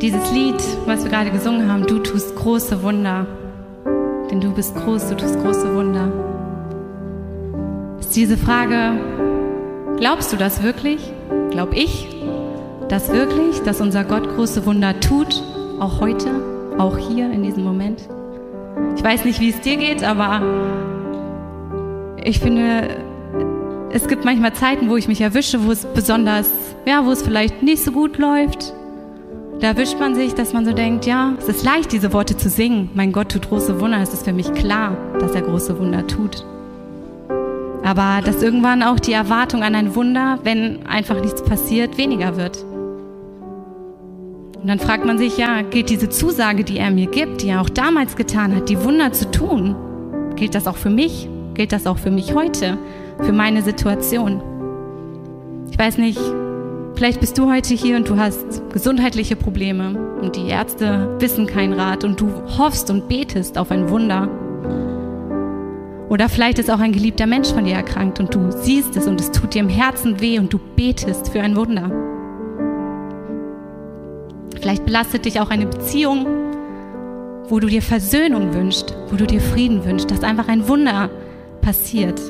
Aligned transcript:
Dieses 0.00 0.32
Lied, 0.32 0.56
was 0.86 1.04
wir 1.04 1.10
gerade 1.10 1.30
gesungen 1.30 1.70
haben, 1.70 1.86
du 1.86 1.98
tust 1.98 2.34
große 2.34 2.82
Wunder. 2.82 3.26
Denn 4.30 4.40
du 4.40 4.50
bist 4.50 4.74
groß, 4.74 5.08
du 5.08 5.16
tust 5.16 5.38
große 5.42 5.74
Wunder. 5.74 6.10
Ist 8.00 8.16
diese 8.16 8.38
Frage, 8.38 8.98
glaubst 9.98 10.32
du 10.32 10.38
das 10.38 10.62
wirklich? 10.62 11.12
Glaub 11.50 11.76
ich 11.76 12.08
das 12.88 13.12
wirklich, 13.12 13.60
dass 13.60 13.82
unser 13.82 14.04
Gott 14.04 14.26
große 14.36 14.64
Wunder 14.64 14.98
tut, 15.00 15.42
auch 15.80 16.00
heute, 16.00 16.30
auch 16.78 16.96
hier 16.96 17.30
in 17.30 17.42
diesem 17.42 17.62
Moment? 17.62 18.08
Ich 18.96 19.04
weiß 19.04 19.26
nicht, 19.26 19.38
wie 19.38 19.50
es 19.50 19.60
dir 19.60 19.76
geht, 19.76 20.02
aber 20.02 20.40
ich 22.24 22.40
finde, 22.40 22.88
es 23.90 24.08
gibt 24.08 24.24
manchmal 24.24 24.54
Zeiten, 24.54 24.88
wo 24.88 24.96
ich 24.96 25.08
mich 25.08 25.20
erwische, 25.20 25.66
wo 25.66 25.70
es 25.70 25.84
besonders, 25.84 26.50
ja, 26.86 27.04
wo 27.04 27.10
es 27.10 27.20
vielleicht 27.20 27.62
nicht 27.62 27.84
so 27.84 27.92
gut 27.92 28.16
läuft. 28.16 28.72
Da 29.60 29.68
erwischt 29.68 29.98
man 29.98 30.14
sich, 30.14 30.34
dass 30.34 30.52
man 30.52 30.64
so 30.64 30.72
denkt, 30.72 31.06
ja, 31.06 31.34
es 31.38 31.48
ist 31.48 31.64
leicht, 31.64 31.92
diese 31.92 32.12
Worte 32.12 32.36
zu 32.36 32.48
singen. 32.48 32.90
Mein 32.94 33.12
Gott 33.12 33.30
tut 33.30 33.48
große 33.48 33.80
Wunder. 33.80 34.00
Es 34.00 34.14
ist 34.14 34.24
für 34.24 34.32
mich 34.32 34.52
klar, 34.54 34.96
dass 35.20 35.32
er 35.32 35.42
große 35.42 35.78
Wunder 35.78 36.06
tut. 36.06 36.44
Aber 37.82 38.20
dass 38.24 38.42
irgendwann 38.42 38.82
auch 38.82 38.98
die 38.98 39.12
Erwartung 39.12 39.62
an 39.62 39.74
ein 39.74 39.94
Wunder, 39.94 40.38
wenn 40.44 40.86
einfach 40.86 41.20
nichts 41.20 41.42
passiert, 41.42 41.98
weniger 41.98 42.36
wird. 42.36 42.64
Und 44.60 44.66
dann 44.66 44.78
fragt 44.78 45.04
man 45.04 45.18
sich, 45.18 45.36
ja, 45.36 45.62
gilt 45.62 45.90
diese 45.90 46.08
Zusage, 46.08 46.64
die 46.64 46.78
er 46.78 46.90
mir 46.90 47.06
gibt, 47.06 47.42
die 47.42 47.48
er 47.48 47.60
auch 47.60 47.70
damals 47.70 48.16
getan 48.16 48.54
hat, 48.54 48.68
die 48.68 48.82
Wunder 48.82 49.12
zu 49.12 49.30
tun, 49.30 49.74
gilt 50.36 50.54
das 50.54 50.66
auch 50.66 50.76
für 50.76 50.90
mich? 50.90 51.28
Gilt 51.54 51.72
das 51.72 51.86
auch 51.86 51.98
für 51.98 52.10
mich 52.10 52.34
heute? 52.34 52.78
für 53.24 53.32
meine 53.32 53.62
Situation. 53.62 54.40
Ich 55.70 55.78
weiß 55.78 55.98
nicht, 55.98 56.20
vielleicht 57.00 57.20
bist 57.20 57.38
du 57.38 57.50
heute 57.50 57.72
hier 57.72 57.96
und 57.96 58.10
du 58.10 58.18
hast 58.18 58.70
gesundheitliche 58.74 59.34
Probleme 59.34 59.98
und 60.20 60.36
die 60.36 60.48
Ärzte 60.48 61.16
wissen 61.18 61.46
keinen 61.46 61.72
Rat 61.72 62.04
und 62.04 62.20
du 62.20 62.30
hoffst 62.58 62.90
und 62.90 63.08
betest 63.08 63.56
auf 63.56 63.70
ein 63.70 63.88
Wunder. 63.88 64.28
Oder 66.10 66.28
vielleicht 66.28 66.58
ist 66.58 66.70
auch 66.70 66.78
ein 66.78 66.92
geliebter 66.92 67.26
Mensch 67.26 67.48
von 67.54 67.64
dir 67.64 67.72
erkrankt 67.72 68.20
und 68.20 68.34
du 68.34 68.50
siehst 68.50 68.98
es 68.98 69.06
und 69.06 69.18
es 69.18 69.32
tut 69.32 69.54
dir 69.54 69.60
im 69.60 69.70
Herzen 69.70 70.20
weh 70.20 70.38
und 70.38 70.52
du 70.52 70.60
betest 70.76 71.30
für 71.30 71.40
ein 71.40 71.56
Wunder. 71.56 71.90
Vielleicht 74.60 74.84
belastet 74.84 75.24
dich 75.24 75.40
auch 75.40 75.48
eine 75.48 75.64
Beziehung, 75.64 76.26
wo 77.48 77.60
du 77.60 77.68
dir 77.68 77.80
Versöhnung 77.80 78.52
wünschst, 78.52 78.94
wo 79.08 79.16
du 79.16 79.26
dir 79.26 79.40
Frieden 79.40 79.86
wünschst, 79.86 80.10
dass 80.10 80.22
einfach 80.22 80.48
ein 80.48 80.68
Wunder 80.68 81.08
passiert. 81.62 82.20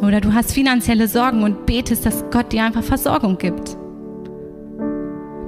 Oder 0.00 0.20
du 0.20 0.32
hast 0.32 0.52
finanzielle 0.52 1.08
Sorgen 1.08 1.42
und 1.42 1.66
betest, 1.66 2.06
dass 2.06 2.24
Gott 2.30 2.52
dir 2.52 2.64
einfach 2.64 2.82
Versorgung 2.82 3.36
gibt. 3.36 3.76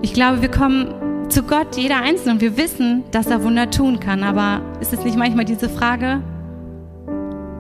Ich 0.02 0.12
glaube, 0.12 0.42
wir 0.42 0.50
kommen 0.50 1.28
zu 1.30 1.42
Gott, 1.42 1.76
jeder 1.76 1.96
Einzelne, 2.02 2.34
und 2.34 2.40
wir 2.40 2.56
wissen, 2.56 3.04
dass 3.12 3.28
er 3.28 3.42
Wunder 3.42 3.70
tun 3.70 3.98
kann. 3.98 4.22
Aber 4.22 4.60
ist 4.80 4.92
es 4.92 5.04
nicht 5.04 5.16
manchmal 5.16 5.46
diese 5.46 5.68
Frage, 5.68 6.20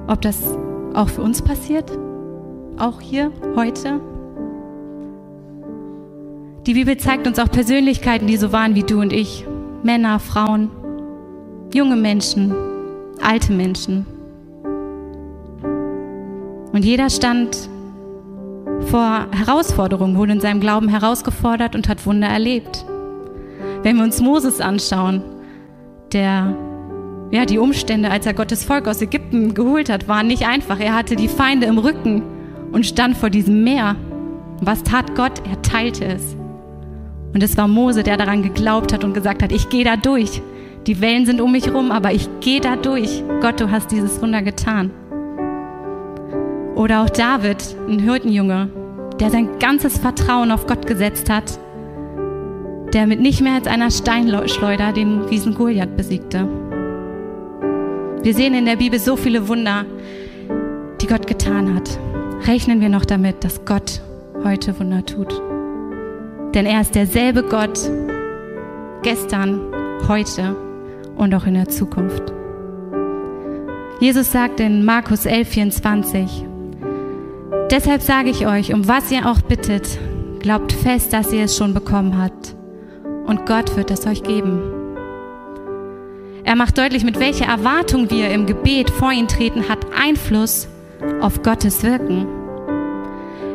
ob 0.06 0.20
das 0.20 0.56
auch 0.92 1.08
für 1.08 1.22
uns 1.22 1.40
passiert? 1.40 1.90
Auch 2.78 3.00
hier, 3.00 3.32
heute? 3.56 4.00
Die 6.66 6.74
Bibel 6.74 6.96
zeigt 6.96 7.26
uns 7.26 7.38
auch 7.38 7.50
Persönlichkeiten, 7.50 8.26
die 8.26 8.36
so 8.36 8.52
waren 8.52 8.74
wie 8.74 8.82
du 8.82 9.00
und 9.00 9.12
ich. 9.12 9.46
Männer, 9.82 10.18
Frauen, 10.20 10.70
junge 11.72 11.96
Menschen, 11.96 12.54
alte 13.20 13.52
Menschen. 13.52 14.06
Und 16.72 16.84
jeder 16.84 17.10
stand 17.10 17.68
vor 18.86 19.26
Herausforderungen, 19.30 20.16
wurde 20.16 20.32
in 20.32 20.40
seinem 20.40 20.60
Glauben 20.60 20.88
herausgefordert 20.88 21.74
und 21.74 21.88
hat 21.88 22.04
Wunder 22.06 22.28
erlebt. 22.28 22.84
Wenn 23.82 23.96
wir 23.96 24.04
uns 24.04 24.20
Moses 24.20 24.60
anschauen, 24.60 25.22
der 26.12 26.56
ja, 27.32 27.46
die 27.46 27.58
Umstände, 27.58 28.10
als 28.10 28.26
er 28.26 28.34
Gottes 28.34 28.62
Volk 28.62 28.86
aus 28.86 29.00
Ägypten 29.00 29.54
geholt 29.54 29.88
hat, 29.88 30.06
waren 30.06 30.26
nicht 30.26 30.46
einfach. 30.46 30.78
Er 30.78 30.94
hatte 30.94 31.16
die 31.16 31.28
Feinde 31.28 31.66
im 31.66 31.78
Rücken 31.78 32.22
und 32.72 32.84
stand 32.84 33.16
vor 33.16 33.30
diesem 33.30 33.64
Meer. 33.64 33.96
Was 34.60 34.82
tat 34.82 35.14
Gott? 35.14 35.42
Er 35.50 35.62
teilte 35.62 36.04
es. 36.04 36.36
Und 37.32 37.42
es 37.42 37.56
war 37.56 37.68
Mose, 37.68 38.02
der 38.02 38.18
daran 38.18 38.42
geglaubt 38.42 38.92
hat 38.92 39.02
und 39.02 39.14
gesagt 39.14 39.42
hat, 39.42 39.50
ich 39.50 39.70
gehe 39.70 39.84
da 39.84 39.96
durch. 39.96 40.42
Die 40.86 41.00
Wellen 41.00 41.24
sind 41.24 41.40
um 41.40 41.52
mich 41.52 41.66
herum, 41.66 41.90
aber 41.90 42.12
ich 42.12 42.28
gehe 42.40 42.60
da 42.60 42.76
durch. 42.76 43.22
Gott, 43.40 43.60
du 43.60 43.70
hast 43.70 43.90
dieses 43.90 44.20
Wunder 44.20 44.42
getan. 44.42 44.90
Oder 46.74 47.02
auch 47.02 47.10
David, 47.10 47.76
ein 47.88 47.98
Hirtenjunge, 47.98 48.70
der 49.20 49.30
sein 49.30 49.58
ganzes 49.58 49.98
Vertrauen 49.98 50.50
auf 50.50 50.66
Gott 50.66 50.86
gesetzt 50.86 51.30
hat, 51.30 51.58
der 52.92 53.06
mit 53.06 53.20
nicht 53.20 53.40
mehr 53.40 53.54
als 53.54 53.66
einer 53.66 53.90
Steinschleuder 53.90 54.92
den 54.92 55.22
Riesen 55.22 55.54
Goliath 55.54 55.96
besiegte. 55.96 56.48
Wir 58.22 58.34
sehen 58.34 58.54
in 58.54 58.66
der 58.66 58.76
Bibel 58.76 58.98
so 58.98 59.16
viele 59.16 59.48
Wunder, 59.48 59.84
die 61.00 61.06
Gott 61.06 61.26
getan 61.26 61.74
hat. 61.74 61.98
Rechnen 62.46 62.80
wir 62.80 62.88
noch 62.88 63.04
damit, 63.04 63.44
dass 63.44 63.64
Gott 63.64 64.00
heute 64.44 64.78
Wunder 64.78 65.04
tut. 65.04 65.40
Denn 66.54 66.66
er 66.66 66.80
ist 66.80 66.94
derselbe 66.94 67.42
Gott 67.42 67.78
gestern, 69.02 69.60
heute 70.08 70.56
und 71.16 71.34
auch 71.34 71.46
in 71.46 71.54
der 71.54 71.68
Zukunft. 71.68 72.32
Jesus 74.00 74.32
sagt 74.32 74.60
in 74.60 74.84
Markus 74.84 75.26
11, 75.26 75.48
24, 75.48 76.46
Deshalb 77.72 78.02
sage 78.02 78.28
ich 78.28 78.46
euch, 78.46 78.74
um 78.74 78.86
was 78.86 79.10
ihr 79.10 79.26
auch 79.26 79.40
bittet, 79.40 79.98
glaubt 80.40 80.74
fest, 80.74 81.14
dass 81.14 81.32
ihr 81.32 81.44
es 81.44 81.56
schon 81.56 81.72
bekommen 81.72 82.18
habt. 82.18 82.54
Und 83.24 83.46
Gott 83.46 83.78
wird 83.78 83.90
es 83.90 84.06
euch 84.06 84.22
geben. 84.22 84.60
Er 86.44 86.54
macht 86.54 86.76
deutlich, 86.76 87.02
mit 87.02 87.18
welcher 87.18 87.46
Erwartung 87.46 88.10
wir 88.10 88.28
im 88.28 88.44
Gebet 88.44 88.90
vor 88.90 89.10
ihn 89.10 89.26
treten, 89.26 89.70
hat 89.70 89.86
Einfluss 89.98 90.68
auf 91.22 91.42
Gottes 91.42 91.82
Wirken. 91.82 92.26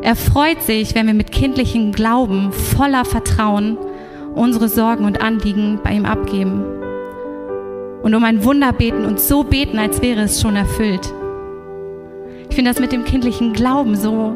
Er 0.01 0.15
freut 0.15 0.63
sich, 0.63 0.95
wenn 0.95 1.05
wir 1.05 1.13
mit 1.13 1.31
kindlichem 1.31 1.91
Glauben, 1.91 2.51
voller 2.51 3.05
Vertrauen 3.05 3.77
unsere 4.33 4.67
Sorgen 4.67 5.05
und 5.05 5.21
Anliegen 5.21 5.79
bei 5.83 5.91
ihm 5.91 6.05
abgeben. 6.05 6.63
Und 8.01 8.15
um 8.15 8.23
ein 8.23 8.43
Wunder 8.43 8.73
beten 8.73 9.05
und 9.05 9.19
so 9.19 9.43
beten, 9.43 9.77
als 9.77 10.01
wäre 10.01 10.21
es 10.21 10.41
schon 10.41 10.55
erfüllt. 10.55 11.13
Ich 12.57 12.59
finde 12.59 12.71
das 12.71 12.81
mit 12.81 12.91
dem 12.91 13.03
kindlichen 13.03 13.53
Glauben 13.53 13.95
so 13.95 14.35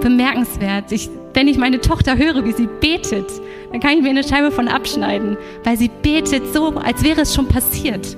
bemerkenswert. 0.00 0.92
Ich, 0.92 1.10
wenn 1.34 1.48
ich 1.48 1.58
meine 1.58 1.80
Tochter 1.80 2.16
höre, 2.16 2.44
wie 2.44 2.52
sie 2.52 2.68
betet, 2.80 3.26
dann 3.72 3.80
kann 3.80 3.96
ich 3.96 4.02
mir 4.02 4.10
eine 4.10 4.22
Scheibe 4.22 4.52
von 4.52 4.68
abschneiden, 4.68 5.36
weil 5.64 5.76
sie 5.76 5.90
betet 6.02 6.54
so, 6.54 6.68
als 6.76 7.02
wäre 7.02 7.22
es 7.22 7.34
schon 7.34 7.48
passiert. 7.48 8.16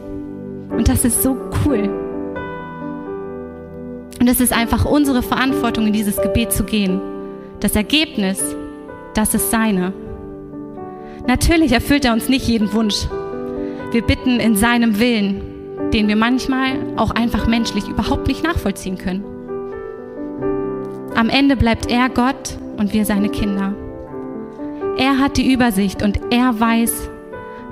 Und 0.69 0.89
das 0.89 1.07
ist 1.07 1.23
so 1.23 1.39
cool. 1.65 1.89
Und 4.21 4.29
es 4.29 4.43
ist 4.43 4.53
einfach 4.53 4.85
unsere 4.85 5.23
Verantwortung, 5.23 5.87
in 5.87 5.95
dieses 5.95 6.21
Gebet 6.21 6.53
zu 6.53 6.65
gehen. 6.65 7.01
Das 7.61 7.75
Ergebnis, 7.77 8.45
das 9.15 9.33
ist 9.33 9.51
seine. 9.51 9.95
Natürlich 11.27 11.73
erfüllt 11.73 12.05
er 12.05 12.13
uns 12.13 12.29
nicht 12.29 12.47
jeden 12.47 12.75
Wunsch. 12.75 13.07
Wir 13.91 14.03
bitten 14.03 14.39
in 14.39 14.55
seinem 14.55 14.99
Willen 15.01 15.54
den 15.95 16.09
wir 16.09 16.17
manchmal 16.17 16.73
auch 16.97 17.13
einfach 17.13 17.47
menschlich 17.47 17.89
überhaupt 17.89 18.27
nicht 18.27 18.43
nachvollziehen 18.43 18.99
können. 18.99 19.25
Am 21.15 21.29
Ende 21.29 21.57
bleibt 21.57 21.89
er 21.89 22.09
Gott 22.09 22.59
und 22.77 22.93
wir 22.93 23.05
seine 23.05 23.29
Kinder. 23.29 23.73
Er 24.99 25.19
hat 25.19 25.37
die 25.37 25.53
Übersicht 25.53 26.03
und 26.03 26.21
er 26.31 26.59
weiß, 26.59 27.09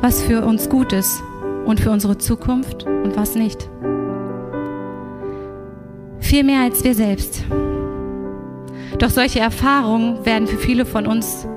was 0.00 0.22
für 0.22 0.44
uns 0.44 0.68
gut 0.68 0.92
ist 0.92 1.22
und 1.66 1.80
für 1.80 1.90
unsere 1.90 2.16
Zukunft 2.16 2.86
und 2.86 3.16
was 3.16 3.34
nicht. 3.34 3.68
Viel 6.20 6.44
mehr 6.44 6.60
als 6.60 6.84
wir 6.84 6.94
selbst. 6.94 7.44
Doch 8.98 9.10
solche 9.10 9.40
Erfahrungen 9.40 10.24
werden 10.24 10.46
für 10.46 10.58
viele 10.58 10.86
von 10.86 11.06
uns 11.06 11.48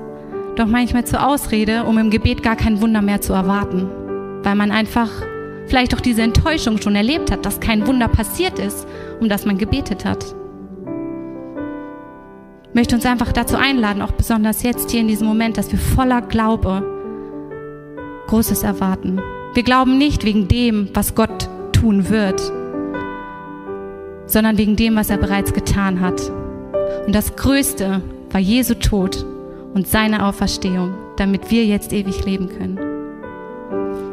doch 0.56 0.66
manchmal 0.66 1.04
zur 1.04 1.24
Ausrede, 1.24 1.84
um 1.84 1.98
im 1.98 2.10
Gebet 2.10 2.42
gar 2.42 2.56
kein 2.56 2.80
Wunder 2.80 3.02
mehr 3.02 3.20
zu 3.20 3.32
erwarten, 3.34 3.88
weil 4.42 4.56
man 4.56 4.72
einfach 4.72 5.10
vielleicht 5.66 5.94
auch 5.94 6.00
diese 6.00 6.22
Enttäuschung 6.22 6.80
schon 6.80 6.96
erlebt 6.96 7.30
hat, 7.30 7.44
dass 7.44 7.60
kein 7.60 7.86
Wunder 7.86 8.08
passiert 8.08 8.58
ist, 8.58 8.86
um 9.20 9.28
das 9.28 9.46
man 9.46 9.58
gebetet 9.58 10.04
hat. 10.04 10.24
Ich 12.68 12.74
möchte 12.74 12.94
uns 12.94 13.06
einfach 13.06 13.32
dazu 13.32 13.56
einladen, 13.56 14.02
auch 14.02 14.12
besonders 14.12 14.62
jetzt 14.62 14.90
hier 14.90 15.00
in 15.00 15.08
diesem 15.08 15.26
Moment, 15.26 15.56
dass 15.56 15.72
wir 15.72 15.78
voller 15.78 16.20
Glaube 16.20 16.84
Großes 18.26 18.64
erwarten. 18.64 19.20
Wir 19.54 19.62
glauben 19.62 19.96
nicht 19.98 20.24
wegen 20.24 20.48
dem, 20.48 20.90
was 20.92 21.14
Gott 21.14 21.48
tun 21.72 22.10
wird, 22.10 22.40
sondern 24.26 24.58
wegen 24.58 24.76
dem, 24.76 24.96
was 24.96 25.10
er 25.10 25.16
bereits 25.16 25.52
getan 25.52 26.00
hat. 26.00 26.20
Und 27.06 27.14
das 27.14 27.36
Größte 27.36 28.02
war 28.30 28.40
Jesu 28.40 28.74
Tod 28.74 29.24
und 29.72 29.86
seine 29.86 30.26
Auferstehung, 30.26 30.94
damit 31.16 31.50
wir 31.50 31.64
jetzt 31.64 31.92
ewig 31.92 32.24
leben 32.24 32.48
können. 32.48 32.78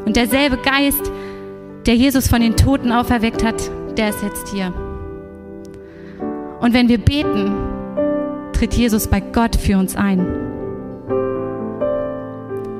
Und 0.05 0.15
derselbe 0.15 0.57
Geist, 0.57 1.11
der 1.85 1.95
Jesus 1.95 2.27
von 2.27 2.41
den 2.41 2.55
Toten 2.55 2.91
auferweckt 2.91 3.43
hat, 3.43 3.69
der 3.97 4.09
ist 4.09 4.23
jetzt 4.23 4.49
hier. 4.49 4.73
Und 6.59 6.73
wenn 6.73 6.87
wir 6.87 6.97
beten, 6.97 7.51
tritt 8.53 8.73
Jesus 8.73 9.07
bei 9.07 9.19
Gott 9.19 9.55
für 9.55 9.77
uns 9.77 9.95
ein. 9.95 10.25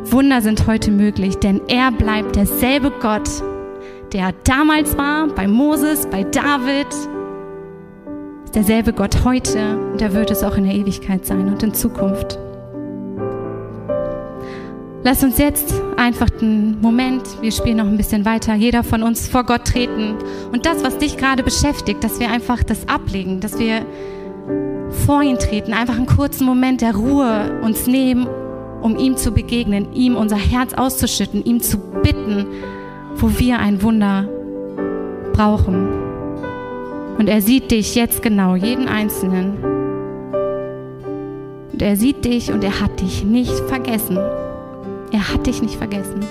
Wunder 0.06 0.42
sind 0.42 0.68
heute 0.68 0.92
möglich, 0.92 1.38
denn 1.38 1.62
er 1.68 1.92
bleibt 1.92 2.36
derselbe 2.36 2.92
Gott, 3.02 3.30
der 4.14 4.34
damals 4.44 4.98
war, 4.98 5.28
bei 5.28 5.48
Moses, 5.48 6.06
bei 6.06 6.24
David, 6.24 6.88
derselbe 8.54 8.94
Gott 8.94 9.26
heute 9.26 9.78
und 9.92 10.02
er 10.02 10.14
wird 10.14 10.32
es 10.32 10.44
auch 10.44 10.56
in 10.56 10.66
der 10.66 10.76
Ewigkeit 10.76 11.26
sein 11.26 11.48
und 11.48 11.64
in 11.64 11.74
Zukunft. 11.74 12.38
Lass 15.06 15.22
uns 15.22 15.38
jetzt 15.38 15.74
einfach 15.98 16.30
den 16.30 16.80
Moment, 16.80 17.24
wir 17.42 17.52
spielen 17.52 17.78
noch 17.78 17.88
ein 17.88 17.98
bisschen 17.98 18.24
weiter, 18.24 18.56
jeder 18.56 18.84
von 18.84 19.04
uns 19.04 19.28
vor 19.28 19.44
Gott 19.44 19.66
treten 19.66 20.16
und 20.54 20.66
das, 20.66 20.82
was 20.82 20.98
dich 20.98 21.18
gerade 21.18 21.44
beschäftigt, 21.44 22.02
dass 22.06 22.22
wir 22.22 22.32
einfach 22.32 22.64
das 22.64 22.88
ablegen, 22.88 23.42
dass 23.42 23.60
wir 23.60 23.86
vor 25.06 25.22
ihn 25.22 25.38
treten, 25.38 25.74
einfach 25.74 25.98
einen 25.98 26.06
kurzen 26.06 26.46
Moment 26.46 26.80
der 26.80 26.96
Ruhe 26.96 27.60
uns 27.62 27.86
nehmen, 27.86 28.28
um 28.82 28.96
ihm 28.98 29.18
zu 29.18 29.32
begegnen, 29.32 29.92
ihm 29.94 30.16
unser 30.16 30.38
Herz 30.38 30.74
auszuschütten, 30.74 31.44
ihm 31.44 31.60
zu 31.60 31.80
bitten, 32.02 32.46
wo 33.16 33.38
wir 33.38 33.60
ein 33.60 33.82
Wunder 33.82 34.30
brauchen. 35.34 35.90
Und 37.18 37.28
er 37.28 37.42
sieht 37.42 37.72
dich 37.72 37.96
jetzt 37.96 38.22
genau, 38.22 38.56
jeden 38.56 38.88
Einzelnen. 38.88 39.58
Und 41.74 41.82
er 41.82 41.98
sieht 41.98 42.24
dich 42.24 42.54
und 42.54 42.64
er 42.64 42.80
hat 42.80 43.02
dich 43.02 43.26
nicht 43.26 43.54
vergessen. 43.68 44.18
Er 45.14 45.32
hat 45.32 45.46
dich 45.46 45.62
nicht 45.62 45.76
vergessen. 45.76 46.26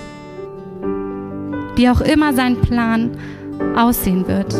Wie 1.75 1.89
auch 1.89 2.01
immer 2.01 2.33
sein 2.33 2.59
Plan 2.59 3.11
aussehen 3.77 4.27
wird. 4.27 4.53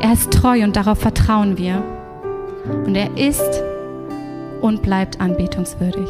Er 0.00 0.14
ist 0.14 0.32
treu 0.32 0.64
und 0.64 0.74
darauf 0.74 0.98
vertrauen 0.98 1.58
wir. 1.58 1.84
Und 2.86 2.96
er 2.96 3.16
ist 3.18 3.62
und 4.62 4.80
bleibt 4.80 5.20
anbetungswürdig. 5.20 6.08